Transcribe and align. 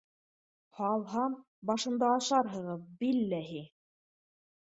Һалһам— 0.77 1.33
башымды 1.71 2.07
ашарһығыҙ, 2.13 2.81
билләһи! 3.03 3.61